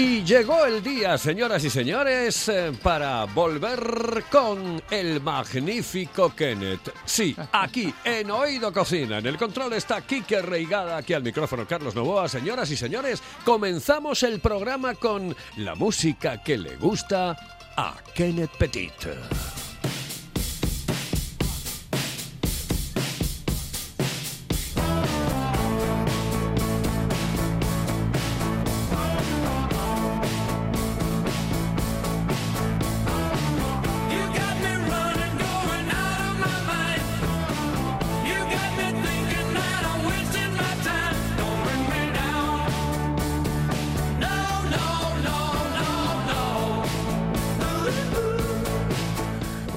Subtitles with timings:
[0.00, 6.90] Y llegó el día, señoras y señores, eh, para volver con el magnífico Kenneth.
[7.04, 9.18] Sí, aquí, en Oído Cocina.
[9.18, 12.30] En el control está Kike Reigada, aquí al micrófono Carlos Novoa.
[12.30, 17.36] Señoras y señores, comenzamos el programa con la música que le gusta
[17.76, 19.59] a Kenneth Petit.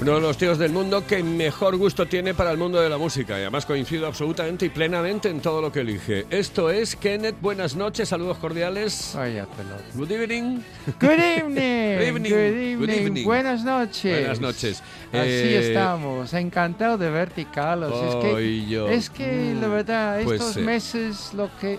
[0.04, 2.98] Uno de los tíos del mundo que mejor gusto tiene para el mundo de la
[2.98, 6.26] música y además coincido absolutamente y plenamente en todo lo que elige.
[6.28, 9.12] Esto es Kenneth, buenas noches, saludos cordiales.
[9.16, 9.46] Vaya.
[9.94, 10.60] Good evening.
[11.00, 11.56] Good evening.
[11.96, 12.30] Good evening.
[12.32, 12.78] Good evening.
[12.80, 13.24] Good evening.
[13.24, 14.18] Buenas noches.
[14.20, 14.82] Buenas noches.
[15.10, 16.34] Así Eh, estamos.
[16.34, 17.94] Encantado de verte, Carlos.
[18.06, 18.88] es que, yo.
[18.90, 21.78] es que la verdad, Pues, estos meses lo que.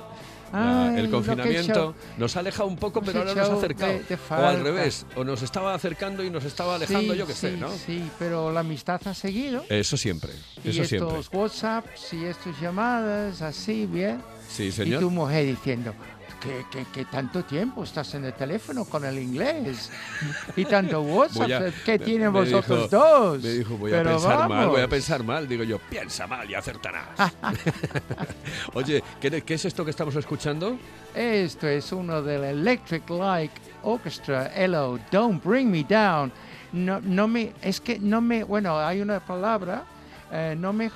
[0.56, 3.92] La- Ay, el confinamiento nos aleja un poco, pero ahora nos ha acercado.
[3.94, 7.28] de- de o al revés, o nos estaba acercando y nos estaba alejando, Sí, yo
[7.28, 7.70] qué sé, ¿no?
[7.72, 9.64] Sí, pero la amistad ha seguido.
[9.70, 10.32] Eso siempre,
[10.64, 10.88] y eso estos
[11.26, 11.38] siempre.
[11.40, 14.22] WhatsApps y estas llamadas, así, bien.
[14.48, 15.00] Sí, Y señor.
[15.02, 15.94] tu mujer diciendo,
[16.46, 19.92] ¿qué, qué, qué tanto tiempo estás en el teléfono con el inglés?
[20.56, 23.44] Y tanto WhatsApp, a- ¿qué me- tienen me vosotros dijo- dos?
[23.44, 24.68] Me dijo, voy a Pero pensar mal, vamos.
[24.68, 25.48] voy a pensar mal.
[25.48, 27.08] Digo yo, piensa mal y acertarás.
[28.74, 30.78] Oye, ¿qué, qué es esto que estamos escuchando?
[31.14, 33.52] Esto es uno del Electric Light
[33.84, 36.32] Orchestra, Hello, Don't Bring Me Down.
[36.74, 39.84] No, no me, es que no me, bueno, hay una palabra,
[40.32, 40.92] eh, no me,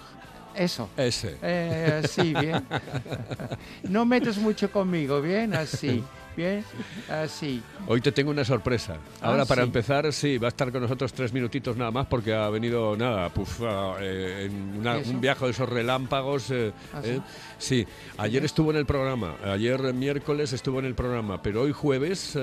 [0.55, 0.89] eso.
[0.97, 1.37] Ese.
[1.41, 2.63] Eh, sí, bien.
[3.83, 6.03] No metes mucho conmigo, bien, así,
[6.37, 6.63] bien,
[7.09, 7.61] así.
[7.87, 8.97] Hoy te tengo una sorpresa.
[9.21, 9.67] Ahora, Ah, para sí.
[9.67, 13.29] empezar, sí, va a estar con nosotros tres minutitos nada más porque ha venido, nada,
[13.29, 16.51] puf, ah, eh, en un viaje de esos relámpagos.
[16.51, 17.19] eh, ¿Ah, eh.
[17.57, 17.85] Sí,
[18.17, 22.37] ayer estuvo en el programa, ayer miércoles estuvo en el programa, pero hoy jueves, sí,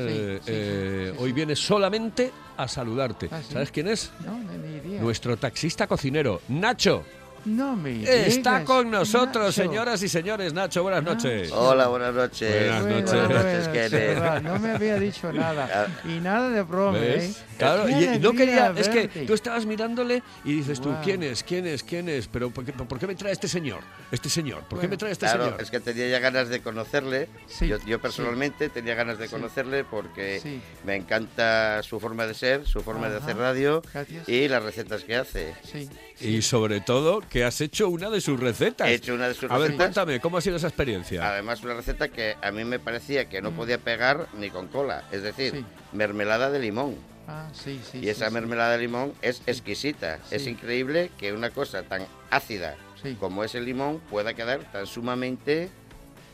[1.19, 3.28] hoy viene solamente a saludarte.
[3.31, 3.41] ¿Ah?
[3.43, 4.11] ¿Sabes quién es?
[4.25, 5.03] No, no.
[5.03, 7.05] Nuestro taxista cocinero, Nacho.
[7.47, 9.69] No me Está digas, con nosotros, Nacho.
[9.71, 10.53] señoras y señores.
[10.53, 11.53] Nacho, buenas noches.
[11.53, 12.51] Hola, buenas noches.
[12.83, 13.12] Buenas noches.
[13.29, 15.87] Buenas noches, verdad, no me había dicho nada.
[16.05, 16.99] Y nada de broma.
[17.01, 17.33] ¿eh?
[17.56, 20.93] Claro, y- no quería, es que tú estabas mirándole y dices tú.
[21.05, 21.45] ¿quién es?
[21.45, 21.85] ¿Quién es?
[21.85, 22.27] ¿Quién es?
[22.27, 23.79] Pero ¿por qué, por qué me trae este señor?
[24.11, 25.62] Este señor, ¿por qué me trae este Claro, señor?
[25.62, 27.29] es que tenía ya ganas de conocerle.
[27.47, 29.33] Sí, yo, yo personalmente tenía ganas de Sí.
[29.33, 30.61] conocerle porque Sí.
[30.85, 34.29] me encanta su forma de ser, su forma de hacer radio Gracias.
[34.29, 35.55] y las recetas que hace.
[35.62, 35.89] Sí.
[36.21, 38.89] Y sobre todo que has hecho una de sus recetas.
[38.89, 41.29] He hecho una de sus a ver, cuéntame, ¿cómo ha sido esa experiencia?
[41.29, 45.05] Además, una receta que a mí me parecía que no podía pegar ni con cola.
[45.13, 45.57] Es decir, Mm.
[45.59, 45.65] Sí.
[45.93, 46.97] mermelada de limón.
[47.29, 47.99] Ah, sí, sí.
[47.99, 50.21] y esa sí, mermelada de limón es exquisita.
[50.31, 52.77] Es increíble que una cosa tan ácida
[53.21, 55.69] como es el limón pueda quedar tan sumamente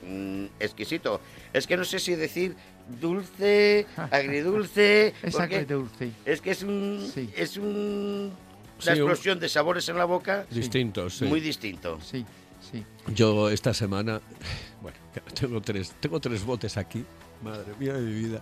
[0.06, 1.20] mm, exquisito.
[1.52, 2.56] Es que no sé si decir
[3.00, 6.10] dulce, agridulce, Es agridulce.
[6.24, 7.30] es que es un Sí.
[7.36, 8.32] es un
[8.84, 11.24] una un- explosión de sabores en la boca Distintos, sí.
[11.26, 11.98] muy distinto.
[12.00, 12.24] Sí,
[12.70, 12.84] sí.
[13.14, 14.20] Yo esta semana,
[14.82, 14.96] bueno,
[15.38, 17.04] tengo tres, tengo tres botes aquí.
[17.42, 18.40] Madre mía de mi vida.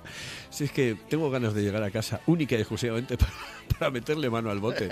[0.50, 3.32] Si es que tengo ganas de llegar a casa única y exclusivamente para,
[3.78, 4.90] para meterle mano al bote.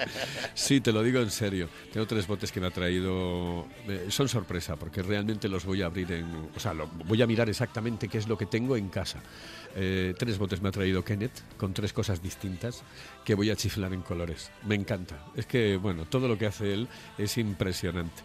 [0.55, 1.69] Sí, te lo digo en serio.
[1.93, 3.67] Tengo tres botes que me ha traído.
[4.09, 6.49] son sorpresa, porque realmente los voy a abrir en.
[6.57, 9.19] O sea, lo- voy a mirar exactamente qué es lo que tengo en casa.
[9.77, 12.83] Eh, tres botes me ha traído Kenneth con tres cosas distintas
[13.27, 14.51] que voy a chiflar en colores.
[14.67, 15.23] Me encanta.
[15.37, 16.89] Es que, bueno, todo lo que hace él
[17.19, 18.23] es impresionante.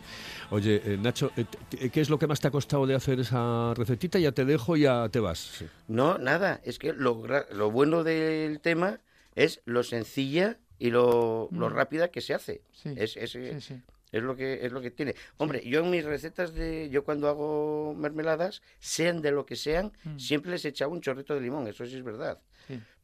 [0.50, 3.43] Oye, eh, Nacho, eh, ¿qué es lo que más te ha costado de hacer esa
[3.76, 4.20] recetita?
[4.20, 5.40] Ya te dejo, ya te vas.
[5.40, 5.66] Sí.
[5.88, 9.00] No, nada, es que lo, gra- lo bueno del tema
[9.36, 11.74] es lo sencilla y lo, lo Mm.
[11.74, 12.62] rápida que se hace.
[12.72, 13.82] Sí, Es, es, Sí, sí.
[14.12, 15.16] es lo que es lo que tiene.
[15.38, 19.92] Hombre, yo en mis recetas de yo cuando hago mermeladas, sean de lo que sean,
[20.04, 20.18] Mm.
[20.20, 22.40] siempre les echaba un chorrito de limón, eso sí es verdad.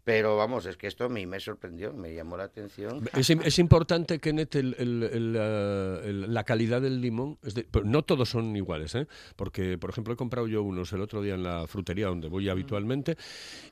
[0.09, 3.07] Pero vamos, es que esto a mí me sorprendió, me llamó la atención.
[3.15, 7.38] Es, es importante, Kenneth, el- el- el, eh, el- la calidad del limón.
[7.44, 9.07] Es de- pero no todos son iguales, ¿eh?
[9.35, 12.31] Porque, por ejemplo, he comprado yo unos el otro día en la frutería donde Mm.
[12.31, 13.17] voy habitualmente.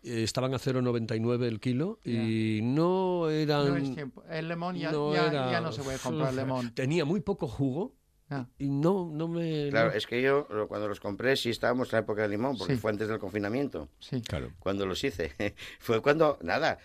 [0.04, 3.68] eh, estaban a 0,99 el kilo y no eran...
[3.70, 4.24] No es tiempo.
[4.30, 6.72] El limón ya no ya, era- ya no se puede comprar limón.
[6.76, 7.94] Tenía muy poco jugo.
[8.30, 8.46] Ah.
[8.60, 9.70] y no, no me...
[9.70, 9.96] Claro, no.
[9.96, 12.76] es que yo lo- cuando los compré sí estábamos en la época de limón, porque
[12.76, 12.80] Sí.
[12.82, 13.88] fue antes del confinamiento.
[14.00, 14.22] Sí.
[14.22, 14.52] Claro.
[14.60, 15.32] Cuando los hice.
[15.80, 16.78] fue cuando, nada,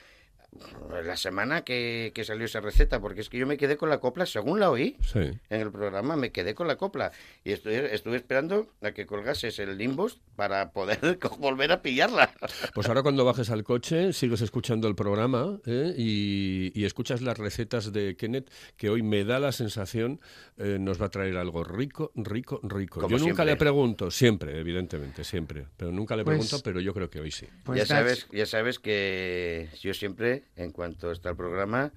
[1.03, 3.99] la semana que, que salió esa receta, porque es que yo me quedé con la
[4.01, 5.19] copla, según la oí Sí.
[5.19, 7.11] en el programa, me quedé con la copla.
[7.45, 10.99] Y estuve, estuve esperando a que colgases el Limbos para poder
[11.39, 12.31] volver a pillarla.
[12.75, 15.95] Pues ahora cuando bajes al coche sigues escuchando el programa ¿eh?
[15.97, 20.21] y, y escuchas las recetas de Kenneth, que hoy me da la sensación
[20.59, 23.01] eh, nos va a traer algo rico, rico, rico.
[23.01, 23.45] Como yo nunca siempre.
[23.47, 27.31] le pregunto, siempre, evidentemente, siempre, pero nunca le Pues- pregunto, pero yo creo que hoy
[27.31, 27.47] sí.
[27.65, 31.93] Pues ya, sabes, ya sabes que yo siempre, en cuanto está el programa,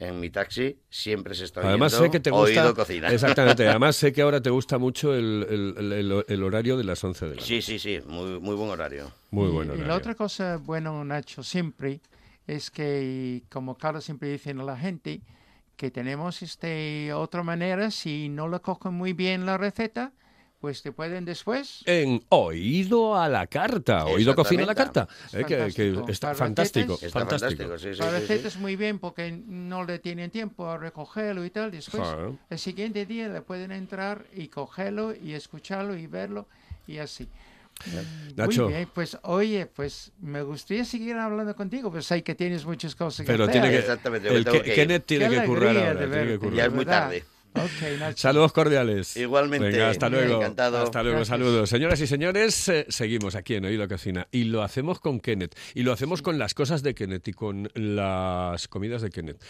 [0.00, 2.60] en mi taxi siempre se está Además oyendo sé que te gusta...
[2.62, 3.08] Oído Cocina.
[3.12, 5.46] Exactamente, además sé que ahora te gusta mucho el,
[5.76, 7.60] el- el- horario de las 11 de la noche.
[7.62, 9.10] Sí, sí, sí, muy, muy buen horario.
[9.30, 9.74] Muy Y- bueno.
[9.74, 12.00] Y, la otra cosa, bueno, Nacho, siempre
[12.46, 15.20] es que, como Carlos siempre dice a la gente,
[15.76, 20.12] que tenemos este otra manera, si no le cogen muy bien la receta,
[20.60, 21.82] pues te pueden después.
[21.86, 26.08] En Oído a la Carta, Oído Cocina a la Carta, eh, que, que Fantástico.
[26.08, 27.02] está Para fantástico, recetas.
[27.06, 27.62] Está fantástico.
[27.62, 28.46] fantástico, sí, sí, La sí, sí.
[28.48, 31.70] es muy bien porque no le tienen tiempo a recogerlo y tal.
[31.70, 32.02] Después,
[32.50, 36.48] el siguiente día le pueden entrar y cogerlo y escucharlo y verlo
[36.86, 37.28] y así.
[37.86, 38.64] Mm, Nacho.
[38.64, 42.96] Muy bien, pues oye, pues me gustaría seguir hablando contigo, pues sé que tienes muchas
[42.96, 43.52] cosas que Pero hacer.
[43.52, 44.74] tiene que, Exactamente, me el tengo que- que.
[44.74, 45.98] Kenneth tiene Qué que currar ahora.
[46.10, 46.54] tiene que currar.
[46.56, 47.02] Ya es muy ¿verdad?
[47.04, 47.24] tarde.
[47.64, 48.16] Ok, Nacho.
[48.18, 49.16] Saludos cordiales.
[49.16, 49.68] Igualmente.
[49.68, 50.36] Venga, hasta luego.
[50.36, 50.78] encantado.
[50.82, 51.28] Hasta luego, Gracias.
[51.38, 51.70] saludos.
[51.70, 55.82] Señoras y señores, eh, seguimos aquí en Oído Cocina y lo hacemos con Kenneth y
[55.82, 59.42] lo hacemos con las cosas de Kenneth y con las comidas de Kenneth.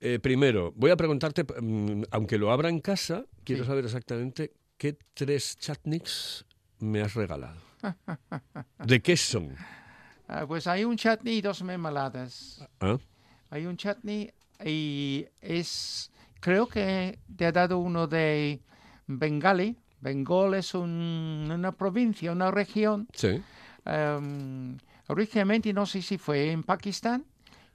[0.00, 3.68] Eh, primero, voy a preguntarte, mm, aunque lo abra en casa, quiero Sí.
[3.68, 6.44] saber exactamente qué tres chutneys
[6.80, 7.60] me has regalado.
[8.84, 9.54] ¿De qué son?
[10.28, 12.66] Ah, pues hay un chutney y dos mermeladas.
[12.80, 12.98] ¿Ah?
[13.50, 14.30] Hay un chutney
[14.64, 16.10] y es,
[16.44, 18.60] creo que te ha dado uno de
[19.06, 19.78] Bengali.
[20.02, 23.08] Bengal es un- una provincia, una región.
[23.14, 23.42] Sí.
[23.86, 27.24] em, originalmente no sé si fue en Pakistán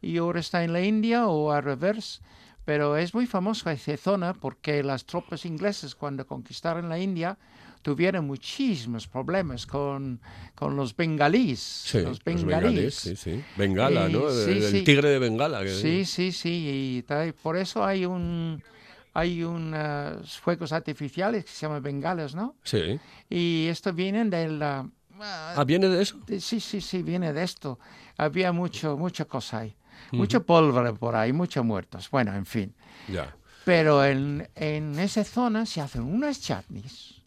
[0.02, 2.22] y ahora está en la India o al revés.
[2.66, 7.38] Pero es muy famosa esa zona porque las tropas inglesas cuando conquistaron la India
[7.82, 10.20] tuvieron muchísimos problemas con,
[10.56, 11.60] con los bengalíes.
[11.60, 12.96] Sí, los bengalíes.
[12.96, 13.44] sí.
[13.58, 14.30] Bengala, Eh, ¿no?
[14.30, 15.62] el, tigre de Bengala.
[15.64, 18.62] que- Sí, sí, sí, y por eso hay un
[19.14, 22.56] hay unos fuegos artificiales que se llaman bengalas, ¿no?
[22.64, 23.00] Sí.
[23.30, 24.88] Y esto vienen de la
[25.22, 26.18] Ah, ¿viene de eso?
[26.28, 27.80] de- sí, sí, sí, viene de esto.
[28.18, 29.76] Había mucho mucha cosa ahí,
[30.12, 32.10] mucha pólvora por ahí, muchos muertos.
[32.10, 32.74] Bueno, en fin.
[33.08, 33.36] Ya.
[33.66, 37.19] Pero en, en esa zona se hacen unas chutneys,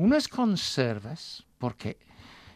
[0.00, 1.98] unas conservas, porque,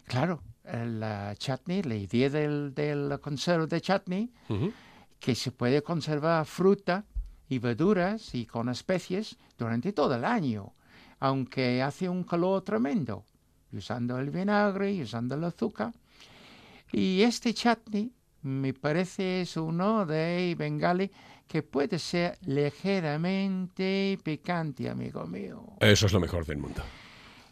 [0.07, 4.73] claro, el uh, chutney, la idea del, del conserva de chutney, Ujú.
[5.21, 7.05] que se puede conservar fruta
[7.49, 10.73] y verduras y con especies durante todo el año,
[11.21, 13.25] aunque hace un calor tremendo,
[13.73, 15.93] usando el vinagre y usando el azúcar.
[16.93, 18.11] Y este chutney
[18.43, 21.11] me parece es uno de Bengali
[21.47, 25.63] que puede ser ligeramente picante, amigo mío.
[25.81, 26.83] Eso es lo mejor del mundo.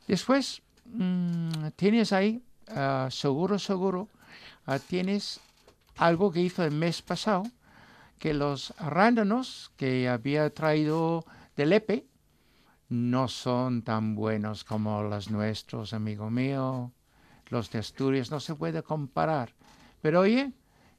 [0.09, 4.09] Después, mm, tienes ahí, ah, seguro, seguro,
[4.67, 5.41] ah, tienes
[5.97, 7.45] algo que hizo el mes pasado,
[8.19, 11.25] que los arándanos que había traído
[11.57, 12.07] de Lepe
[12.89, 16.93] no son tan buenos como los nuestros, amigo mío.
[17.49, 19.53] Los de Asturias no se puede comparar.
[20.01, 20.53] Pero oye,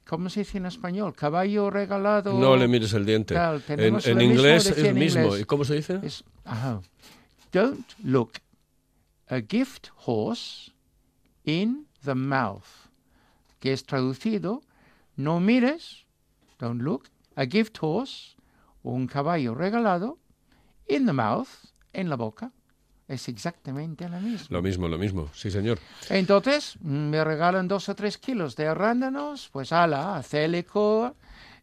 [0.06, 1.14] ¿cómo se dice en español?
[1.14, 2.38] Caballo regalado.
[2.38, 3.34] No le mires el diente.
[3.34, 5.36] Tal, En, mismo, inglés es en mismo.
[5.36, 6.00] ¿Y cómo se dice?
[6.02, 6.80] Es- ajá.
[7.52, 8.32] Don't look
[9.28, 10.70] a gift horse
[11.44, 12.88] in the mouth,
[13.60, 14.62] que es traducido,
[15.16, 16.04] no mires,
[16.58, 18.36] don't look, a gift horse,
[18.82, 20.18] un caballo regalado,
[20.88, 21.48] in the mouth,
[21.92, 22.52] en la boca.
[23.06, 24.46] Es exactamente lo mismo.
[24.48, 25.28] Lo mismo, lo mismo.
[25.34, 25.78] Sí, señor.
[26.08, 31.14] Entonces, me regalan dos o tres kilos de arándanos, pues ala, hacer licor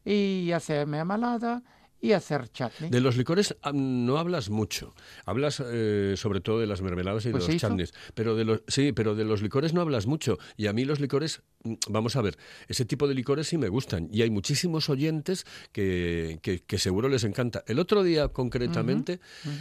[0.06, 1.64] y hacer mermelada
[2.02, 2.90] y hacer chutney.
[2.90, 4.94] De los licores no hablas mucho.
[5.26, 7.94] Hablas eh, sobre todo de las mermeladas y Pues de se los chutneys.
[8.16, 10.38] Pero de los, sí, pero de los licores no hablas mucho.
[10.58, 13.70] Y a mí los licores, mm, vamos a ver, ese tipo de licores sí me
[13.70, 14.10] gustan.
[14.12, 17.64] Y hay muchísimos oyentes que, que- que seguro les encanta.
[17.68, 19.20] El otro día, concretamente,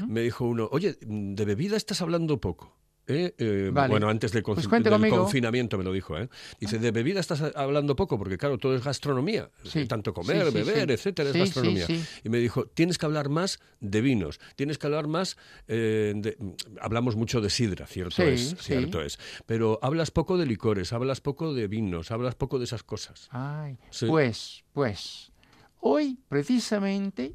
[0.08, 2.76] me dijo uno, oye, de bebida estás hablando poco.
[3.10, 3.34] ¿Eh?
[3.38, 3.90] Eh, Vale.
[3.90, 6.16] Bueno, antes del, Pues del confinamiento me lo dijo.
[6.18, 6.28] ¿eh?
[6.58, 9.50] Dice, de bebida estás hablando poco, porque claro, todo es gastronomía.
[9.64, 9.86] Sí.
[9.86, 11.86] Tanto comer, Sí, sí, beber, etcétera, es gastronomía.
[12.24, 15.36] Y me dijo, tienes que hablar más de vinos, tienes que hablar más
[15.68, 16.36] eh, de...
[16.80, 19.18] Hablamos mucho de sidra, cierto es, cierto es.
[19.46, 23.28] Pero hablas poco de licores, hablas poco de vinos, hablas poco de esas cosas.
[23.30, 25.32] Ay, pues, pues,
[25.80, 27.34] hoy precisamente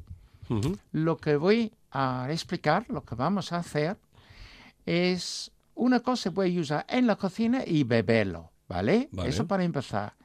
[0.92, 3.98] lo que voy a explicar lo que vamos a hacer
[4.86, 9.10] es una cosa se puede usar en la cocina y beberlo, ¿vale?
[9.12, 9.30] Vale.
[9.30, 10.16] Eso para empezar.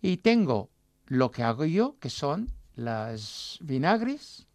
[0.00, 0.70] Y tengo
[1.06, 4.46] lo que hago yo, que son las vinagres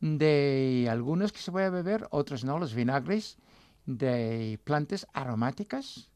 [0.00, 3.38] de algunos que se puede beber, otros no, los vinagres
[3.86, 6.10] de plantas aromáticas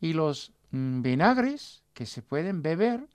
[0.00, 3.08] y los mm, vinagres que se pueden beber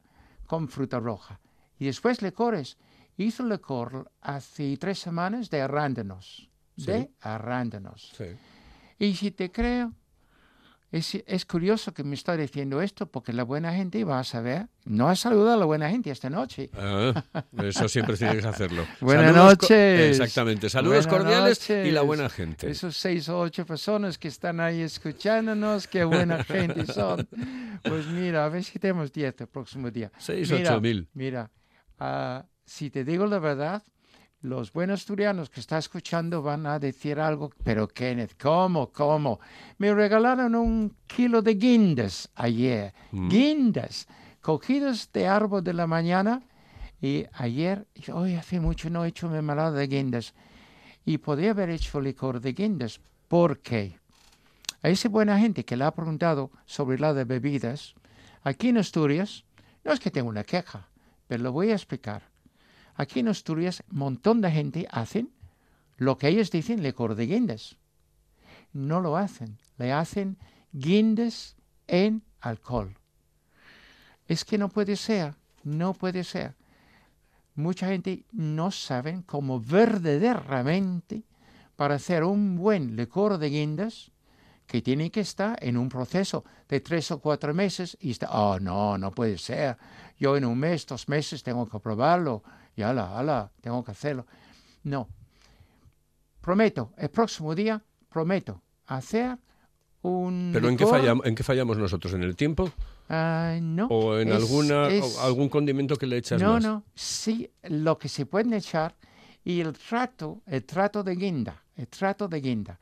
[0.47, 1.39] con fruta roja.
[1.79, 2.77] Y después licores.
[3.15, 6.49] Hice licor hace tres semanas de arándanos.
[6.75, 8.11] De arándanos.
[8.17, 8.25] Sí.
[9.03, 9.91] Y si te creo,
[10.91, 14.67] es, es curioso que me está diciendo esto porque la buena gente va a saber.
[14.85, 16.69] No has saludado a la buena gente esta noche.
[16.73, 17.23] Ah,
[17.63, 18.85] eso siempre tienes que hacerlo.
[19.01, 20.09] Buenas Saludos noches.
[20.11, 20.69] Exactamente.
[20.69, 22.05] Saludos Buenas cordiales y la noches.
[22.07, 22.69] buena gente.
[22.69, 27.27] Esos seis o ocho personas que están ahí escuchándonos, qué buena gente son.
[27.83, 30.11] Pues mira, a ver si tenemos diez el próximo día.
[30.17, 31.09] Seis, Mira, ocho mil.
[31.13, 31.51] Mira,
[31.99, 33.83] ah, si te digo la verdad,
[34.43, 38.91] los buenos asturianos que está escuchando van a decir algo, pero Kenneth, ¿cómo?
[38.91, 39.39] ¿Cómo?
[39.77, 42.93] Me regalaron un kilo de guindas ayer.
[43.11, 43.29] Mm.
[43.29, 44.07] Guindas,
[44.41, 46.43] cogidos de árbol de la mañana.
[47.01, 50.33] Y ayer, hoy hace mucho no he hecho mermelada de guindas.
[51.05, 52.99] Y podría haber hecho licor de guindas.
[53.29, 53.97] ¿Por qué?
[54.81, 57.95] A esa buena gente que le ha preguntado sobre la de bebidas,
[58.43, 59.45] aquí en Asturias,
[59.85, 60.89] no es que tenga una queja,
[61.27, 62.32] pero lo voy a explicar.
[62.95, 65.31] Aquí en Asturias, un montón de gente hacen
[65.97, 67.77] lo que ellos dicen licor de guindas.
[68.71, 70.37] No lo hacen, le hacen
[70.71, 71.55] guindas
[71.87, 72.97] en alcohol.
[74.27, 76.55] Es que no puede ser, no puede ser.
[77.55, 81.23] Mucha gente no sabe cómo verdaderamente
[81.75, 84.11] para hacer un buen licor de guindas
[84.65, 88.59] que tiene que estar en un proceso de tres o cuatro meses y está, oh
[88.59, 89.77] no, no puede ser.
[90.17, 92.43] Yo en un mes, dos meses tengo que probarlo
[92.75, 94.25] y ala, ala, tengo que hacerlo.
[94.83, 95.07] No.
[96.41, 99.37] Prometo, el próximo día, prometo hacer
[100.01, 102.13] un ¿Pero en qué, fallamos, en qué fallamos nosotros?
[102.13, 102.69] ¿En el tiempo?
[103.09, 103.87] Ah, no.
[103.87, 106.63] ¿O en es- alguna, o algún condimento que le echas no, más?
[106.63, 108.95] no, sí, lo que se pueden echar
[109.45, 112.79] y el trato, el trato de guinda, el trato de guinda.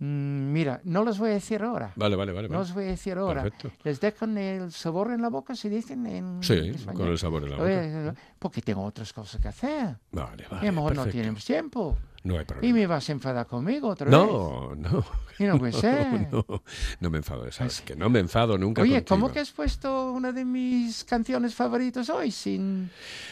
[0.00, 1.92] Mm, mira, no los voy a decir ahora.
[1.96, 2.48] Vale, vale, vale.
[2.48, 2.66] No vale.
[2.68, 3.42] los voy a decir ahora.
[3.42, 3.72] Perfecto.
[3.84, 6.94] Les dejan el sabor en la boca, se dicen en Sí, español.
[7.02, 8.20] con el sabor en la boca.
[8.38, 9.96] Porque tengo otras cosas que hacer.
[10.12, 10.66] Vale, y a vale.
[10.66, 11.18] lo mejor no perfecto.
[11.20, 11.98] tenemos tiempo.
[12.28, 12.74] No hay Y problema.
[12.74, 14.12] me vas a enfadar conmigo otra vez.
[14.12, 15.04] No, no.
[15.38, 16.28] Y no puede ser.
[16.30, 16.44] No,
[17.00, 19.08] no me enfado, sabes que no me enfado nunca Oye, contigo.
[19.08, 22.90] ¿cómo que has puesto una de mis canciones favoritas hoy sin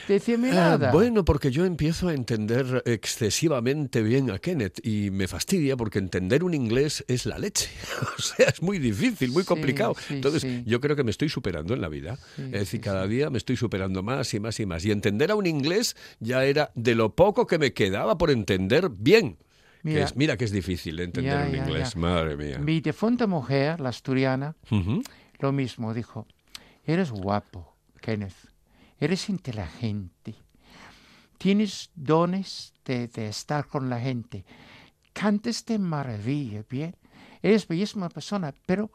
[0.09, 0.93] decirme Ah, nada?
[0.93, 6.45] bueno, porque yo empiezo a entender excesivamente bien a Kenneth y me fastidia porque entender
[6.45, 7.69] un inglés es la leche.
[8.19, 9.95] O sea, es muy difícil, muy Sí, complicado.
[10.09, 10.63] sí, Entonces, sí.
[10.67, 12.19] yo creo que me estoy superando en la vida.
[12.39, 14.85] Es decir, cada día me estoy superando más y más y más.
[14.85, 18.86] Y entender a un inglés ya era de lo poco que me quedaba por entender
[18.91, 19.37] bien.
[19.37, 22.01] Que Mira, es- mira que es difícil entender Ya, un ya, inglés, ya.
[22.01, 22.59] madre mía.
[22.59, 24.57] Mi difunta mujer, la asturiana,
[25.39, 26.27] lo mismo dijo.
[26.85, 28.35] Eres guapo, Kenneth.
[28.99, 30.35] Eres inteligente.
[31.39, 34.45] Tienes dones de, de estar con la gente.
[35.13, 36.97] Cantas de maravilla, bien.
[37.47, 38.91] Eres bellísima persona, pero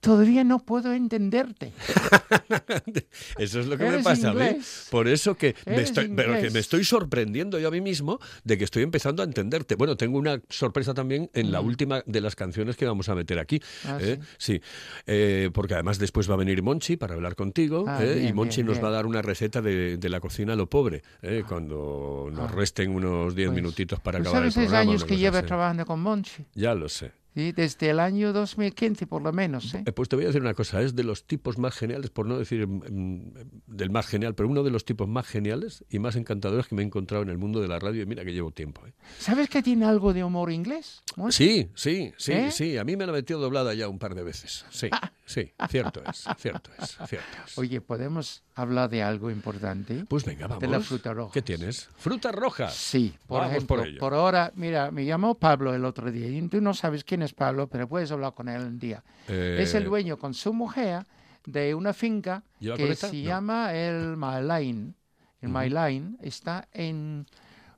[0.00, 1.72] todavía no puedo entenderte.
[3.38, 4.40] Eso es lo que me pasa a mí.
[4.44, 4.88] inglés.
[4.90, 6.52] Por eso que me estoy, pero que inglés.
[6.52, 9.74] me estoy sorprendiendo yo a mí mismo de que estoy empezando a entenderte.
[9.74, 13.38] Bueno, tengo una sorpresa también en la última de las canciones que vamos a meter
[13.38, 13.56] aquí.
[13.56, 13.88] Mm.
[13.88, 14.18] Ah, ¿eh?
[14.38, 14.60] Sí,
[15.06, 18.26] Eh, porque además después va a venir Monchi para hablar contigo Ah, ¿eh?
[18.28, 18.84] y Monchi bien, nos bien.
[18.84, 21.42] va a dar una receta de, de la cocina a lo pobre, ¿eh?
[21.48, 22.54] cuando nos Ah.
[22.54, 24.90] resten unos 10 Pues, minutitos para ¿Tú acabar el sabes programa.
[24.92, 26.44] años que lleva trabajando con Monchi?
[26.54, 27.10] Ya lo sé.
[27.36, 27.52] ¿Sí?
[27.52, 29.74] Desde el año 2015, por lo menos.
[29.74, 29.82] ¿eh?
[29.86, 32.26] Eh, Pues te voy a decir una cosa, es de los tipos más geniales, por
[32.26, 33.32] no decir mm,
[33.66, 36.82] del más genial, pero uno de los tipos más geniales y más encantadores que me
[36.82, 38.86] he encontrado en el mundo de la radio y mira que llevo tiempo.
[38.86, 38.92] ¿eh?
[39.18, 41.02] ¿Sabes que tiene algo de humor inglés?
[41.30, 42.50] Sí, sí, sí, ¿Eh?
[42.50, 44.64] sí, a mí me la metió doblada ya un par de veces.
[44.70, 44.88] Sí,
[45.26, 47.58] sí, cierto es, cierto es, cierto es.
[47.58, 50.04] Oye, ¿podemos hablar de algo importante?
[50.08, 50.60] Pues venga, vamos.
[50.62, 51.32] de la fruta roja.
[51.34, 51.88] ¿Qué tienes?
[51.98, 52.74] Frutas rojas.
[52.74, 56.40] Sí, por Vamos ejemplo, por por, ahora, mira, me llamó Pablo el otro día y
[56.48, 59.02] tú no sabes quién es Pablo, pero puedes hablar con él un día.
[59.28, 61.04] Eh, Es el dueño con su mujer
[61.44, 63.12] de una finca ¿Lleva que se No.
[63.12, 64.94] llama el Mailain.
[65.40, 67.26] El Mailain está en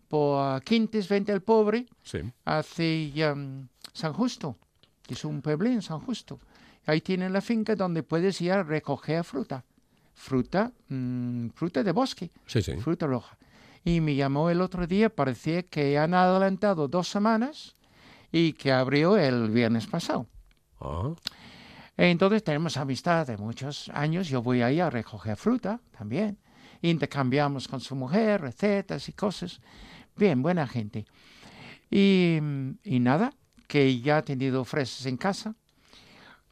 [0.09, 2.21] por Quintes Vente el Pobre, Sí.
[2.47, 4.57] hacia um, San Justo,
[5.03, 6.39] que es un pueblín, San Justo.
[6.87, 9.65] Ahí tienen la finca donde puedes ir a recoger fruta.
[10.15, 12.77] Fruta, mm, fruta de bosque Sí, sí.
[12.79, 13.37] fruta roja.
[13.85, 17.75] Y me llamó el otro día, parecía que han adelantado dos semanas
[18.33, 20.27] y que abrió el viernes pasado.
[20.81, 21.15] Ah,
[21.97, 26.39] Entonces tenemos amistad de muchos años, yo voy ahí a recoger fruta también.
[26.81, 29.61] Intercambiamos con su mujer recetas y cosas.
[30.17, 31.07] Bien, buena gente.
[31.91, 32.39] Y,
[32.85, 33.33] y nada,
[33.67, 35.55] que ya he tenido fresas en casa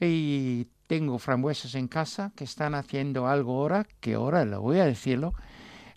[0.00, 4.84] y tengo frambuesas en casa que están haciendo algo ahora, que ahora lo voy a
[4.84, 5.34] decirlo.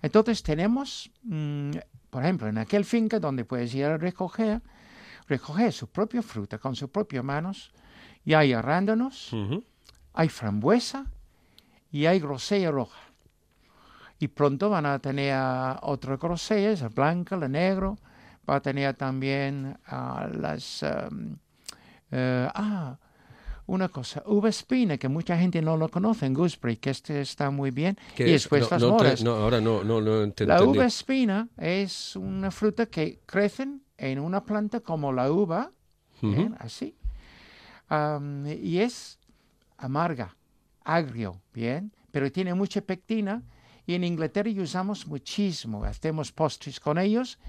[0.01, 1.71] Entonces tenemos, mm,
[2.09, 4.62] por ejemplo, en aquel finca donde puedes ir a recoger,
[5.29, 7.71] recoger su propia fruta con sus propias manos,
[8.25, 9.31] y hay arándanos,
[10.13, 11.05] hay frambuesa
[11.91, 13.00] y hay grosella roja.
[14.19, 15.33] Y pronto van a tener
[15.81, 17.98] otras grosellas, la blanca, la negro,
[18.50, 19.77] va a tener también
[20.33, 20.83] las...
[20.83, 21.38] am,
[22.12, 22.98] eh, ah,
[23.69, 27.51] una cosa, uva espina, que mucha gente no lo conoce en gooseberry, que este está
[27.51, 27.97] muy bien.
[28.15, 28.43] ¿Qué y es?
[28.43, 29.23] después No, las no moras.
[29.23, 30.77] no, ahora no, no, no te La entendí.
[30.79, 35.71] uva espina es una fruta que crecen en una planta como la uva,
[36.21, 36.31] Ujú.
[36.35, 36.55] ¿bien?
[36.59, 36.95] así,
[37.88, 39.17] Am, y es
[39.77, 40.35] amarga,
[40.83, 43.41] agrio, bien, pero tiene mucha pectina
[43.85, 47.39] y en Inglaterra usamos muchísimo, hacemos postres con ellos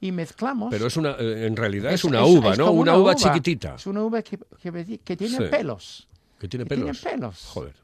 [0.00, 0.68] y mezclamos.
[0.70, 2.70] Pero es una, eh, en realidad es, Es- una uva, es ¿no?
[2.70, 5.44] Una, una uva, chiquitita Es una uva que, que- que tiene Sí.
[5.50, 6.08] pelos.
[6.38, 7.00] que tiene que tiene pelos.
[7.02, 7.44] pelos.
[7.52, 7.74] Joder.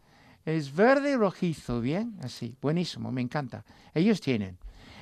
[0.45, 3.65] Es verde y rojizo, bien, así, buenísimo, me encanta.
[3.95, 4.59] Ellos tienen.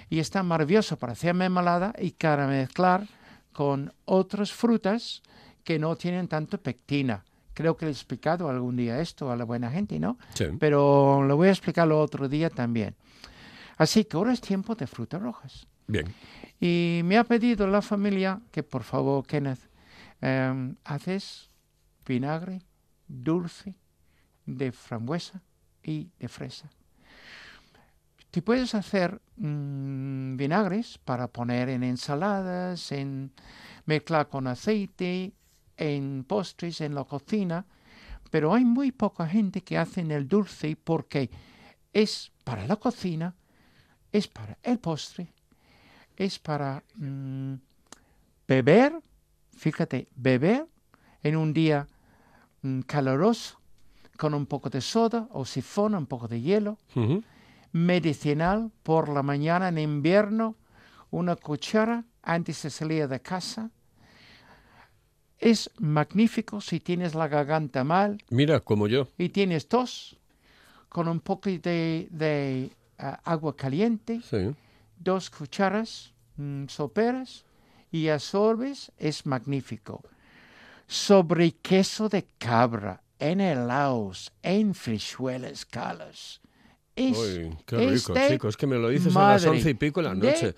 [0.08, 3.06] Y está maravilloso para hacer mermelada y para mezclar
[3.52, 5.22] con otras frutas
[5.64, 7.24] que no tienen tanto pectina.
[7.54, 10.16] Creo que le he explicado algún día esto a la buena gente, ¿no?
[10.34, 10.46] Sí.
[10.58, 12.94] Pero lo voy a explicarlo otro día también.
[13.76, 15.66] Así que ahora es tiempo de frutas rojas.
[15.86, 16.14] Bien.
[16.62, 19.68] Y me ha pedido la familia que por favor, Kenneth,
[20.20, 21.50] em, haces
[22.06, 22.62] vinagre
[23.08, 23.74] dulce
[24.46, 25.42] de frambuesa
[25.82, 26.70] y de fresa.
[28.30, 33.32] Te puedes hacer mm, vinagres para poner en ensaladas, en
[33.84, 35.32] mezclar con aceite,
[35.76, 37.66] en postres, en la cocina,
[38.30, 41.28] pero hay muy poca gente que hacen el dulce porque
[41.92, 43.34] es para la cocina,
[44.12, 45.34] es para el postre,
[46.24, 47.54] es para mm,
[48.46, 49.00] beber,
[49.56, 50.66] fíjate, beber
[51.22, 51.86] en un día
[52.62, 53.58] mm, caluroso
[54.16, 56.78] con un poco de soda o sifón, un poco de hielo,
[57.72, 60.54] medicinal por la mañana en invierno,
[61.10, 63.70] una cuchara antes de salir de casa.
[65.38, 69.08] Es magnífico si tienes la garganta mal Mira, como yo.
[69.18, 70.16] y tienes tos,
[70.88, 74.54] con un poco de, de, ah, agua caliente, Sí.
[74.98, 76.11] dos cucharas
[76.68, 77.44] soperas
[77.90, 80.02] y absorbes, es magnífico.
[80.86, 86.40] Sobre queso de cabra, en helados, en frichuelas calas.
[86.94, 88.48] Es, Uy, qué rico, de chico.
[88.48, 90.54] Es que me lo dices a las madre, once y pico de la de noche.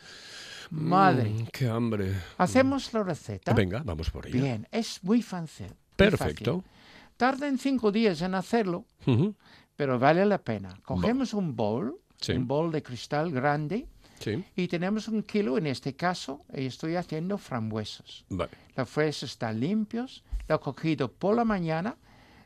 [0.71, 2.13] Madre, Mm, qué hambre.
[2.39, 3.53] hacemos la receta.
[3.53, 4.41] Venga, vamos por ella.
[4.43, 5.67] Bien, es muy fácil.
[5.69, 6.57] muy Perfecto.
[6.63, 6.71] fácil.
[7.17, 9.37] Tardan cinco días en hacerlo, Ujú.
[9.77, 10.77] pero vale la pena.
[10.83, 12.33] Cogemos un bol, Sí.
[12.33, 13.87] un bol de cristal grande,
[14.25, 14.45] Sí.
[14.57, 18.25] y tenemos un kilo, en este caso, y estoy haciendo frambuesas.
[18.31, 18.51] Vale.
[18.75, 21.97] Las fresas están limpios, lo he cogido por la mañana,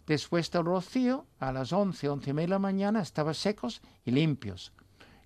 [0.06, 4.10] después del rocío, a las 11, 11 y media de la mañana, estaban secos y
[4.10, 4.72] limpios.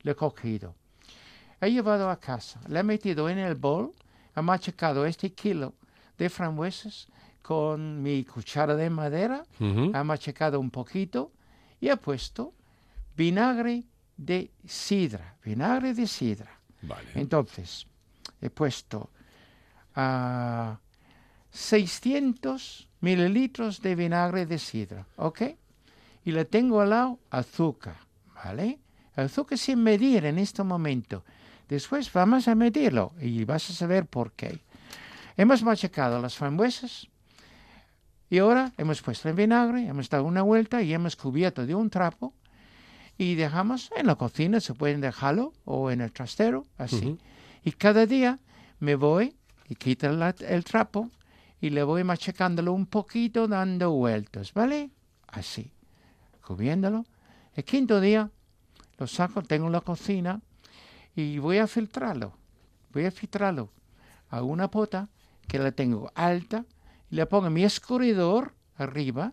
[0.03, 0.75] Lo he cogido.
[1.61, 3.93] He llevado a casa, le he metido en el bol,
[4.37, 5.75] he machacado este kilo
[6.19, 7.07] de frambuesas
[7.41, 9.93] con mi cuchara de madera, Ujú.
[9.95, 11.31] he machacado un poquito
[11.81, 12.53] y he puesto
[13.17, 13.85] vinagre
[14.25, 16.51] de sidra, vinagre de sidra.
[16.83, 17.09] Vale.
[17.15, 17.87] Entonces,
[18.41, 19.11] he puesto
[19.95, 20.79] ah,
[21.51, 25.43] 600 mililitros de vinagre de sidra, ¿ok?
[26.25, 27.97] Y le tengo al lado azúcar,
[28.35, 28.79] ¿vale?
[29.17, 31.25] Azúcar sin medir en este momento.
[31.69, 34.61] Después vamos a medirlo y vas a saber por qué.
[35.37, 37.09] Hemos machacado las frambuesas
[38.31, 41.91] y ahora hemos puesto el vinagre, hemos dado una vuelta y hemos cubierto de un
[41.91, 42.35] trapo
[43.23, 47.19] y dejamos en la cocina, se pueden dejarlo o en el trastero, así.
[47.65, 48.39] Y cada día
[48.81, 49.37] me voy
[49.69, 51.09] y quito la- el trapo
[51.61, 54.91] y le voy machacándolo un poquito, dando vueltas, ¿vale?
[55.29, 55.71] Así,
[56.47, 57.05] cubriéndolo.
[57.55, 58.31] El quinto día
[58.99, 60.41] lo saco, tengo en la cocina
[61.15, 62.33] y voy a filtrarlo.
[62.93, 63.71] Voy a filtrarlo
[64.31, 65.09] a una pota
[65.47, 66.65] que la tengo alta
[67.11, 69.33] y le pongo mi escurridor arriba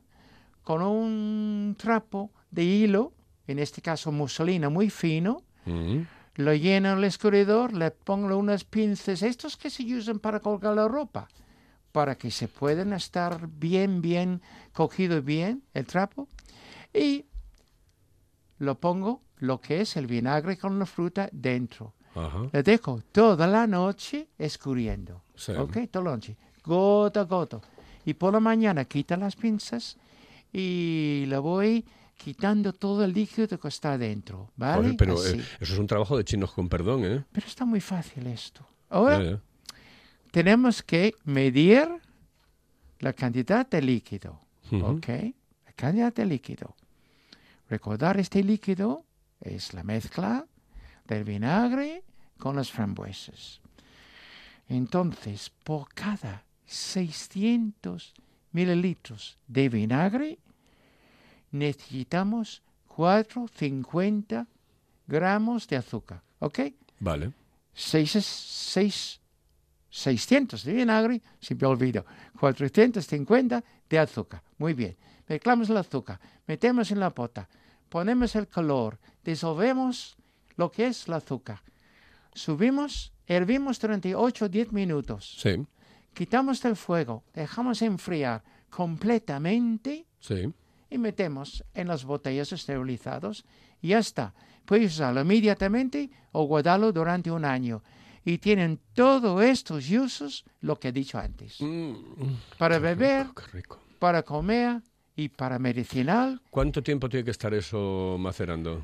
[0.64, 3.14] con un trapo de hilo,
[3.52, 6.06] en este caso muselina muy fino, Ujú.
[6.36, 10.88] lo lleno el escurridor, le pongo unas pinzas, estos que se usan para colgar la
[10.88, 11.28] ropa,
[11.92, 14.42] para que se puedan estar bien, bien
[14.74, 16.28] cogido bien el trapo,
[16.94, 17.26] y
[18.60, 21.94] lo pongo lo que es el vinagre con la fruta dentro.
[22.52, 25.54] Le dejo toda la noche escurriendo, Sí.
[25.54, 25.78] ¿ok?
[25.90, 27.62] Toda la noche, gota a gota.
[28.04, 29.96] Y por la mañana quita las pinzas
[30.52, 31.86] y le voy
[32.20, 34.94] quitando todo el líquido que está dentro, ¿vale?
[34.96, 37.24] Pero eh, eso es un trabajo de chinos con perdón, ¿eh?
[37.32, 38.68] Pero está muy fácil esto.
[38.90, 39.40] Ahora
[40.30, 41.88] tenemos que medir
[43.00, 44.38] la cantidad de líquido.
[44.70, 45.08] ¿Ok?
[45.66, 46.76] La cantidad de líquido.
[47.70, 49.06] Recordar este líquido
[49.40, 50.46] es la mezcla
[51.08, 52.04] del vinagre
[52.38, 53.62] con las frambuesas.
[54.68, 58.14] Entonces, por cada 600
[58.52, 60.38] mililitros de vinagre,
[61.52, 64.48] necesitamos 450
[65.08, 66.22] gramos de azúcar.
[66.40, 66.60] ¿Ok?
[67.00, 67.32] Vale.
[67.74, 69.20] seis, seis,
[69.90, 72.06] 600 de vinagre, siempre olvido,
[72.40, 74.44] 450 de azúcar.
[74.58, 74.96] Muy bien.
[75.28, 77.48] Mezclamos el azúcar, metemos en la pota,
[77.88, 80.18] ponemos el color, disolvemos
[80.56, 81.62] lo que es el azúcar.
[82.34, 85.38] Subimos, hervimos durante 8 o 10 minutos.
[85.40, 85.66] Sí,
[86.14, 90.52] Quitamos del fuego, dejamos enfriar completamente sí.
[90.90, 93.46] Y metemos en las botellas esterilizados
[93.82, 94.34] y ya está.
[94.66, 97.82] Puedes usarlo inmediatamente o guardarlo durante un año.
[98.26, 101.56] Y tienen todos estos usos, lo que he dicho antes.
[101.62, 101.94] Mm,
[102.58, 103.80] Para qué beber, rico, qué rico.
[103.98, 104.82] para comer
[105.16, 106.42] y para medicinal.
[106.50, 108.84] ¿Cuánto tiempo tiene que estar eso macerando?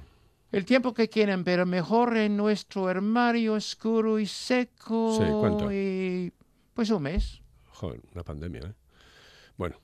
[0.51, 5.17] El tiempo que quieran, pero mejor en nuestro armario oscuro y seco.
[5.19, 5.71] Sí, ¿cuánto?
[5.71, 6.31] Y
[6.73, 7.41] pues un mes.
[7.71, 8.73] Joder, una pandemia, ¿eh?
[9.57, 9.77] Bueno,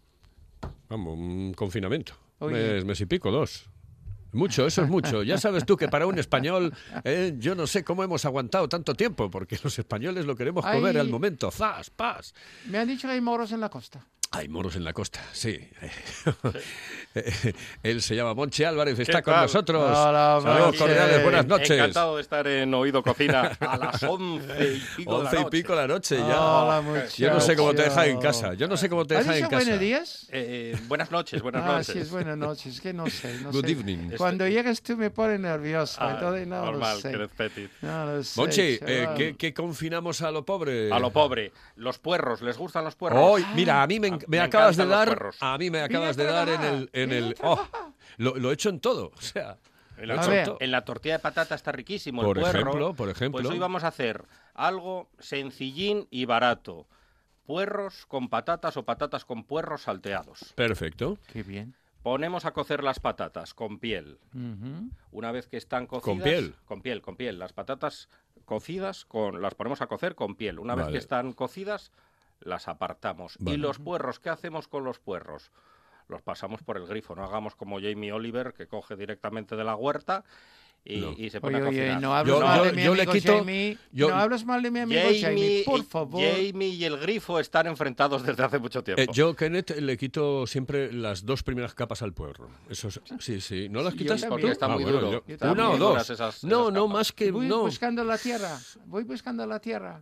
[0.91, 2.13] vamos, un confinamiento.
[2.39, 2.73] Oye.
[2.73, 3.69] Mes, mes y pico, dos.
[4.34, 5.23] Mucho, eso es mucho.
[5.23, 6.73] Ya sabes tú que para un español,
[7.04, 10.95] eh, yo no sé cómo hemos aguantado tanto tiempo, porque los españoles lo queremos comer
[10.95, 11.01] Ay.
[11.01, 11.51] al momento.
[11.51, 12.34] ¡Zas, paz!
[12.67, 14.06] Me han dicho que hay moros en la costa.
[14.34, 15.60] Hay moros en la costa, sí.
[17.84, 19.41] Él se llama Monche Álvarez, está ¿Qué con tal?
[19.44, 19.98] nosotros.
[19.98, 21.72] Hola, Saludos cordiales, buenas noches.
[21.72, 25.44] Encantado de estar en Oído Cocina a las once y pico de la Once y
[25.44, 25.50] noche.
[25.58, 26.41] pico la noche ya.
[26.41, 28.54] Hola, Yo no sé cómo te dejan en casa.
[28.54, 29.63] Yo no sé cómo te ¿Has dejan en dicho casa.
[29.65, 30.28] buenos días?
[30.32, 31.88] Eh, buenas noches, buenas Ah, noches.
[31.88, 33.72] sí, es buenas noches, que no sé, no Good sé.
[33.74, 34.12] evening.
[34.17, 37.28] Cuando llegas tú me pones nervioso, Ah, entonces no normal, lo sé.
[37.36, 37.70] Petit.
[37.82, 39.10] No lo sé, Monchi, eh.
[39.17, 40.89] ¿qué, qué confinamos a lo pobre?
[40.89, 41.52] A lo pobre.
[41.76, 43.20] Los puerros, ¿les gustan los puerros?
[43.22, 45.81] Hoy, mira, a mí me, en- Ah, me me acabas de dar, a mí me
[45.81, 47.67] acabas de dar en el, en el, oh,
[48.17, 49.57] lo, lo he hecho en todo, o sea,
[49.97, 50.39] En lo he la, A hecho ver.
[50.39, 50.57] en todo.
[50.62, 52.60] en la tortilla de patata está riquísimo Por el puerro.
[52.62, 53.41] ejemplo, por ejemplo.
[53.41, 56.88] Pues hoy vamos a hacer algo sencillín y barato.
[57.45, 60.53] Puerros con patatas o patatas con puerros salteados.
[60.55, 61.17] Perfecto.
[61.31, 61.75] Qué bien.
[62.03, 64.19] Ponemos a cocer las patatas con piel.
[65.12, 66.03] Una vez que están cocidas...
[66.05, 66.55] ¿Con piel?
[66.65, 67.38] Con piel, con piel.
[67.39, 68.10] Las patatas
[68.45, 70.60] cocidas con, las ponemos a cocer con piel.
[70.60, 71.91] Una vez que están cocidas,
[72.41, 73.36] las apartamos.
[73.39, 73.56] Vale.
[73.58, 75.51] Y los puerros, ¿qué hacemos con los puerros?
[76.08, 77.15] Los pasamos por el grifo.
[77.15, 80.23] No hagamos como Jamie Oliver, que coge directamente de la huerta
[80.84, 81.12] y, No.
[81.15, 82.01] y se pone Oye, a oye, cocinar.
[82.01, 83.77] no hables Yo- mal yo- de mi amigo quito- Jamie.
[83.91, 86.21] yo- no hables mal de mi amigo Jamie, Jamie, por y- favor.
[86.23, 88.99] Jamie y el grifo están enfrentados desde hace mucho tiempo.
[89.01, 92.49] Eh, yo, Kenneth, le quito siempre las dos primeras capas al puerro.
[92.67, 93.69] Eso es- sí, sí.
[93.69, 94.25] ¿No las quitas?
[94.25, 95.12] Porque está muy bueno, duro.
[95.27, 96.10] yo- Están una muy o dos.
[96.10, 97.60] esas- no, esas no, más que Voy no.
[97.62, 98.58] buscando la tierra.
[98.88, 100.01] Voy buscando la tierra.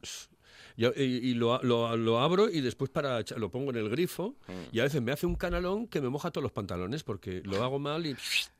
[0.80, 4.36] Yo- y y lo, lo- lo abro y después para lo pongo en el grifo
[4.48, 4.52] Mm.
[4.76, 7.62] y a veces me hace un canalón que me moja todos los pantalones porque lo
[7.64, 8.16] hago mal y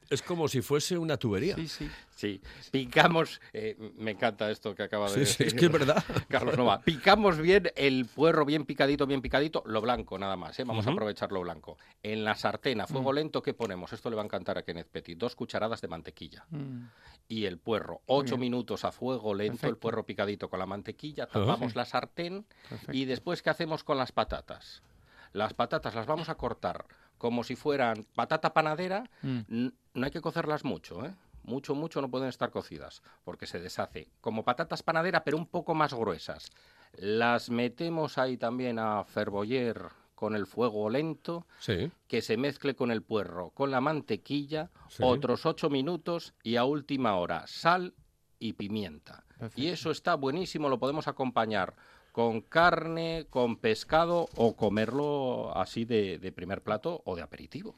[0.10, 1.56] es como si fuese una tubería.
[1.56, 1.90] Sí, sí.
[2.16, 2.42] Sí,
[2.72, 3.40] picamos.
[3.54, 5.48] eh, me encanta esto que acaba de Sí, sí, decir.
[5.48, 6.04] es que es verdad.
[6.30, 6.82] Carlos Nova.
[6.82, 10.64] Picamos bien el puerro, bien picadito, bien picadito, lo blanco nada más, ¿eh?
[10.66, 11.78] vamos a aprovechar lo blanco.
[12.04, 13.94] En la sartén a fuego lento, ¿qué ponemos?
[13.94, 15.18] Esto le va a encantar a Kenneth Petit.
[15.18, 16.46] Dos cucharadas de mantequilla.
[16.50, 16.86] Mm.
[17.30, 18.52] Y el puerro, ocho bien.
[18.52, 21.78] minutos a fuego lento, el puerro picadito con la mantequilla, tapamos Sí.
[21.78, 22.92] la sartén Perfecto.
[22.94, 24.82] y después, ¿qué hacemos con las patatas?
[25.32, 26.86] Las patatas las vamos a cortar
[27.20, 29.04] como si fueran patata panadera.
[29.22, 29.68] Mm.
[30.00, 31.14] No hay que cocerlas mucho, ¿eh?
[31.44, 34.08] Mucho, mucho no pueden estar cocidas, porque se deshace.
[34.22, 36.52] Como patatas panadera, pero un poco más gruesas.
[36.94, 39.82] Las metemos ahí también a fervoyer
[40.16, 41.92] con el fuego lento, Sí.
[42.08, 45.02] que se mezcle con el puerro, con la mantequilla, Sí.
[45.06, 47.94] otros ocho minutos y a última hora sal
[48.38, 49.26] y pimienta.
[49.56, 51.74] Y eso está buenísimo, lo podemos acompañar
[52.12, 57.76] con carne, con pescado o comerlo así de, de primer plato o de aperitivo.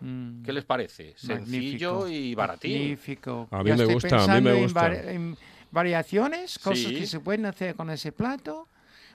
[0.00, 0.42] Mm.
[0.42, 1.14] ¿Qué les parece?
[1.16, 2.78] Sencillo Magnífico, y baratín.
[2.82, 3.48] Magnífico.
[3.50, 4.80] A mí Ya me estoy gusta, a mí me pensando en gusta.
[4.88, 5.36] vari- en
[5.70, 6.94] variaciones, cosas Sí.
[6.96, 8.68] que se pueden hacer con ese plato.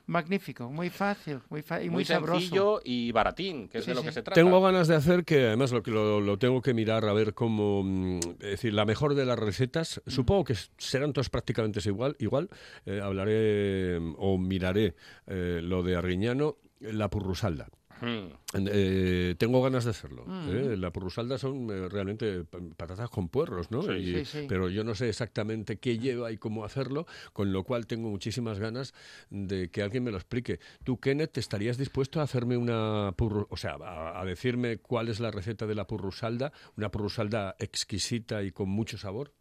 [0.07, 2.39] Magnífico, muy fácil muy fa- y muy, muy sabroso.
[2.39, 4.07] sencillo y baratín, que es Sí, de lo sí.
[4.07, 4.41] que se trata.
[4.41, 7.35] Tengo ganas de hacer que, además, lo, que lo, lo tengo que mirar a ver
[7.35, 7.83] cómo.
[7.83, 10.01] mm, Es decir, la mejor de las recetas.
[10.07, 12.15] Supongo que serán todas prácticamente igual.
[12.17, 12.49] igual
[12.87, 14.95] eh, hablaré mm, o miraré
[15.27, 17.67] eh, lo de Arriñano, la purrusalda.
[18.01, 18.27] Mm.
[18.71, 20.23] Eh, tengo ganas de hacerlo.
[20.25, 20.49] Mm.
[20.49, 20.77] ¿eh?
[20.77, 23.81] La purrusalda son eh, realmente pa- patatas con puerros, ¿no?
[23.83, 23.91] Sí.
[23.91, 24.45] Y- Sí, sí.
[24.49, 28.59] Pero yo no sé exactamente qué lleva y cómo hacerlo, con lo cual tengo muchísimas
[28.59, 28.93] ganas
[29.29, 30.59] de que alguien me lo explique.
[30.83, 35.19] Tú, Kenneth, ¿estarías dispuesto a hacerme una purru, o sea, a, a decirme cuál es
[35.19, 39.31] la receta de la purrusalda, una purrusalda exquisita y con mucho sabor?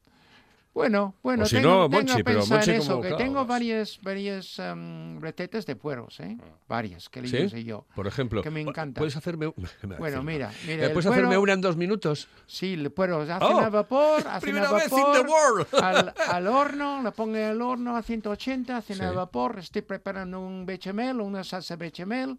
[0.74, 3.24] Bueno, bueno, si tengo, no, tengo Monchi, pero pensar Monchi en eso, como, que claro,
[3.24, 6.36] tengo varias, varias em, recetas de pueros, ¿eh?
[6.68, 7.64] Varias, que le ¿Sí?
[7.64, 7.84] yo.
[7.96, 9.00] Por ejemplo, que me encanta.
[9.00, 12.28] ¿puedes hacerme, un- me da Bueno, mira, mira, ¿Puedes hacerme una en dos minutos?
[12.46, 16.46] Sí, el puero hacen Oh, a vapor, hacen a primera vez in vapor, al, al
[16.46, 19.16] horno, lo pongo al horno a 180, hacen a Sí.
[19.16, 22.38] vapor, estoy preparando un bechamel, una salsa bechamel,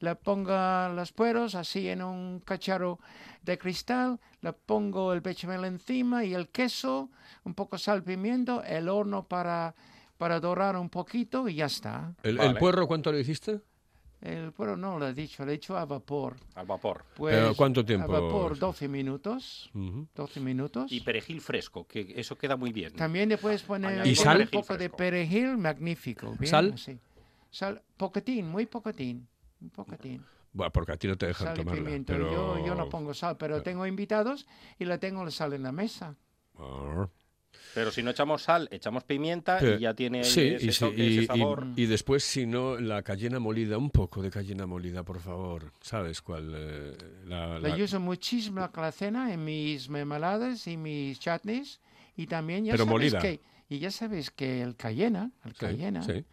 [0.00, 0.52] le pongo
[0.94, 2.98] los pueros así en un cacharro
[3.42, 7.10] de cristal, le pongo el bechamel encima y el queso,
[7.44, 9.74] un poco sal, pimiento, el horno para,
[10.18, 12.14] para dorar un poquito y ya está.
[12.22, 12.50] ¿El, Vale.
[12.50, 13.60] el puerro cuánto le hiciste?
[14.20, 16.36] El puero no lo he dicho, lo he dicho a vapor.
[16.54, 17.06] Al vapor.
[17.16, 18.14] Pues, ¿Pero cuánto tiempo?
[18.14, 19.70] A vapor 12 minutos.
[19.72, 20.92] 12 minutos.
[20.92, 22.92] Y perejil fresco, que eso queda muy bien.
[22.92, 24.42] También le puedes poner Añadir ¿Y sal?
[24.42, 26.34] un poco de Perejil magnífico.
[26.38, 26.74] bien, ¿Sal?
[27.50, 29.26] Sal, poquitín, muy poquitín.
[29.60, 30.24] Un poquitín.
[30.52, 31.82] Bueno, porque a ti no te dejan Sal y tomarla.
[31.84, 32.12] pimiento.
[32.12, 32.32] Pero...
[32.58, 34.46] Yo, yo no pongo sal, pero tengo invitados
[34.78, 36.16] y la tengo la sal en la mesa.
[36.58, 37.08] Ah.
[37.74, 40.80] Pero si no echamos sal, echamos pimienta Pero- y ya tiene Sí, ese y, sí,
[40.80, 41.66] toque, y- ese y- sabor.
[41.76, 45.72] y después, si no, la cayena molida, un poco de cayena molida, por favor.
[45.80, 46.52] ¿Sabes cuál?
[46.56, 46.96] eh,
[47.26, 51.80] la, La la- uso muchísimo la calacena en mis mermeladas y mis chutneys.
[52.16, 53.20] Y también ya Pero sabes molida.
[53.20, 56.24] que y ya sabes que el cayena, el Sí, cayena sí.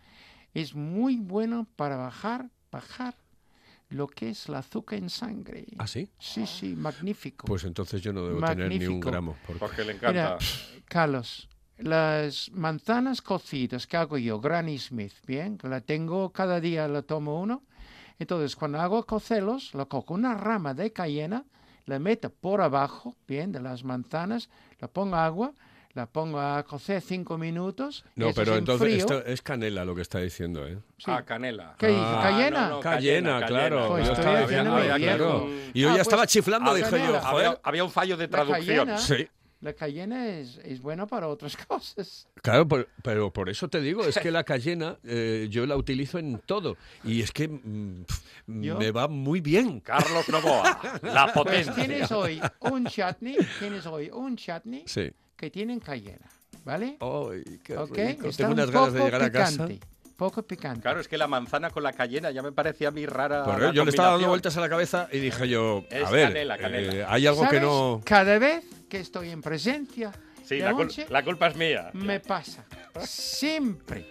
[0.55, 3.15] es muy bueno para bajar, bajar
[3.89, 5.65] lo que es el azúcar en sangre.
[5.77, 6.09] ¿Ah, sí?
[6.19, 7.47] Sí, sí, magnífico.
[7.47, 9.09] Pues entonces yo no debo tener ni un Magnífico.
[9.09, 9.37] gramo.
[9.45, 10.37] porque- Porque le Mira, encanta.
[10.85, 16.87] Carlos, las manzanas cocidas que hago yo, Granny Smith, bien, que la tengo cada día,
[16.87, 17.63] la tomo uno.
[18.19, 21.45] Entonces, cuando hago cocelos, lo cojo una rama de cayena,
[21.85, 24.49] la meto por abajo, bien, de las manzanas,
[24.79, 25.53] la pongo agua,
[25.97, 28.05] la pongo a cocer cinco minutos.
[28.15, 28.97] No, pero es en entonces frío.
[28.99, 30.77] esto es canela lo que está diciendo, ¿eh?
[30.99, 31.05] Sí.
[31.07, 31.75] Ah, canela.
[31.79, 31.99] ¿Qué dice?
[32.01, 32.61] Ah, ¿Cayena?
[32.61, 33.87] no, no, Cayena, claro.
[33.89, 35.49] Pues yo estoy estaba diciendo, claro.
[35.73, 37.19] Y yo Ah, ya pues, estaba chiflando, dije yo, canela.
[37.29, 38.77] Había, había un fallo de La traducción.
[38.85, 38.97] cayena.
[38.99, 39.27] Sí,
[39.59, 42.27] La cayena es, es buena para otras cosas.
[42.43, 46.19] claro, por- pero por eso te digo, es que la cayena eh, yo la utilizo
[46.19, 46.77] en todo.
[47.03, 48.05] Y es que mm,
[48.45, 49.79] me va muy bien.
[49.79, 51.73] Carlos Novoa, la Pues potencia.
[51.73, 55.11] tienes hoy un chutney, tienes hoy un chutney Sí.
[55.37, 56.25] Que tienen cayena,
[56.65, 56.97] ¿vale?
[56.99, 58.27] Ay, qué Ok, rico.
[58.27, 59.67] está Tengo un unas ganas de poco llegar a casa.
[59.67, 60.81] picante, Poco picante.
[60.81, 63.43] Claro, es que la manzana con la cayena ya me parecía a mí rara.
[63.43, 66.29] Eso yo le estaba dando vueltas a la cabeza y dije yo, a Es ver,
[66.29, 66.93] canela, canela.
[66.95, 68.01] eh, hay algo que no...
[68.03, 70.11] Cada vez que estoy en presencia
[70.43, 71.91] Sí, de la, cul- la culpa es mía.
[71.93, 72.65] me pasa.
[73.05, 74.09] Siempre.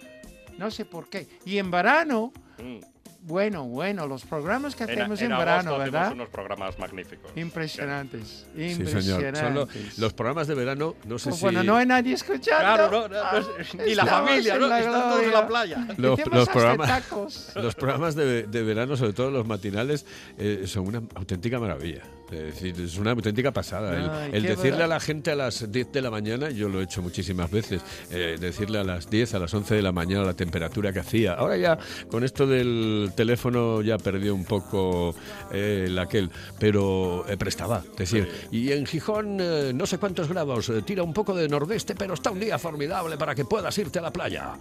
[0.59, 1.27] No sé por qué.
[1.45, 2.79] Y en verano, Mm.
[3.27, 6.13] Bueno, bueno, los programas que En, hacemos en verano, ¿verdad?
[6.13, 7.31] unos programas magníficos.
[7.37, 8.47] Impresionantes.
[8.57, 8.77] Sí, señor.
[8.77, 9.99] Son Impresionantes.
[9.99, 11.45] lo- los programas de verano, no sé Pues si...
[11.45, 12.89] Bueno, no hay nadie escuchando.
[12.89, 14.67] Claro, no, no, no es- ni la familia, en ¿no?
[14.69, 15.87] la Están todos en la playa.
[15.97, 17.53] Los- programas- tacos.
[17.57, 20.07] Los programas de, de verano, sobre todo los matinales,
[20.39, 22.03] eh, son una auténtica maravilla.
[22.31, 23.97] Es decir, es una auténtica pasada.
[23.97, 24.85] El- Ay, el qué decirle verdad.
[24.85, 27.83] a la gente a las 10 de la mañana, yo lo he hecho muchísimas veces,
[28.11, 31.35] eh, decirle a las 10, a las 11 de la mañana la temperatura que hacía.
[31.35, 31.79] Ahora ya,
[32.11, 35.15] con esto del teléfono, ya perdió un poco
[35.53, 37.83] eh, el aquel, pero eh, prestaba.
[37.93, 41.49] Es decir, y en Gijón, eh, no sé cuántos grados, eh, tira un poco de
[41.49, 44.55] nordeste, pero está un día formidable para que puedas irte a la playa.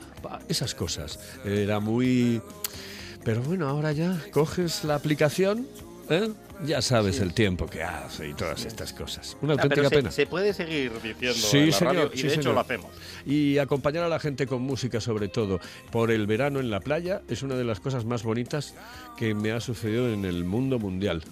[0.47, 1.19] Esas cosas.
[1.43, 2.41] Era muy...
[3.23, 5.65] Pero bueno, ahora ya coges la aplicación,
[6.10, 6.30] ¿eh?
[6.65, 9.36] ya sabes el tiempo que hace y todas estas cosas.
[9.41, 10.12] Una Ah, pero auténtica se, pena.
[10.12, 12.54] se puede seguir diciendo Sí, en la señor, radio y de hecho señor.
[12.56, 12.91] lo hacemos.
[13.26, 15.60] Y acompañar a la gente con música, sobre todo,
[15.91, 18.74] por el verano en la playa, es una de las cosas más bonitas
[19.18, 21.24] que me ha sucedido en el mundo mundial.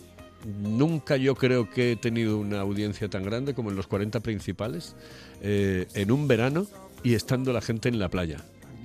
[0.61, 4.95] Nunca yo creo que he tenido una audiencia tan grande como en los 40 principales,
[5.41, 6.67] eh, en un verano
[7.01, 8.37] y estando la gente en la playa.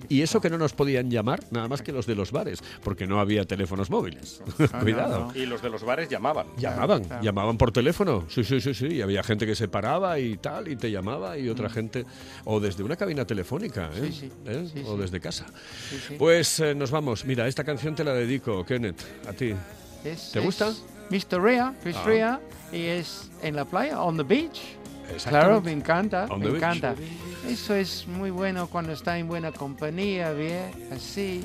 [0.08, 3.06] Y eso que no nos podían llamar, nada más que los de los bares, porque
[3.06, 4.42] no había teléfonos móviles.
[4.72, 5.18] Ah, Cuidado.
[5.20, 5.38] no, no.
[5.38, 6.46] Y los de los bares llamaban.
[6.56, 7.22] Llamaban, Claro.
[7.22, 8.24] llamaban por teléfono.
[8.28, 8.86] Sí, sí, sí, sí.
[8.86, 12.04] Y había gente que se paraba y tal, y te llamaba, y otra gente.
[12.44, 14.00] O desde una cabina telefónica, ¿eh?
[14.02, 14.04] Mm.
[14.06, 14.32] Sí, sí.
[14.46, 14.68] ¿Eh?
[14.72, 15.46] Sí, O desde casa.
[16.18, 17.24] Pues eh, nos vamos.
[17.24, 19.54] Mira, esta canción te la dedico, Kenneth, a ti.
[20.04, 20.72] Es- ¿te es gusta?
[21.10, 21.40] Mr.
[21.40, 22.04] Rea, Chris Ah.
[22.06, 22.40] Rea,
[22.72, 24.60] y es en la playa, on the beach.
[25.26, 26.94] Claro, me encanta, me encanta.
[27.46, 31.44] Eso es muy bueno cuando está en buena compañía, bien, así.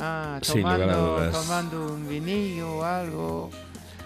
[0.00, 3.50] Ah, tomando, tomando un vinillo o algo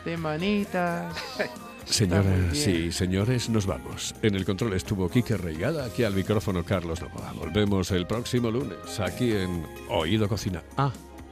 [0.04, 1.14] de manitas.
[1.86, 2.86] Señoras bien.
[2.86, 4.14] y señores, nos vamos.
[4.20, 7.32] En el control estuvo Quique Reigada, aquí al micrófono Carlos Novoa.
[7.32, 10.62] Volvemos el próximo lunes, aquí en Oído Cocina.
[10.76, 10.90] Ah,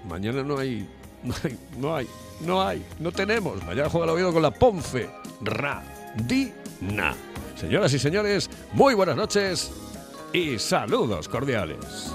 [0.09, 0.89] mañana no hay,
[1.25, 2.09] no hay, no hay,
[2.41, 3.65] no hay, no tenemos.
[3.65, 5.11] Mañana juega el oído con la Ponfe.
[5.43, 5.83] Ra,
[6.25, 7.15] di, na.
[7.57, 9.71] Señoras y señores, muy buenas noches
[10.33, 12.13] y saludos cordiales.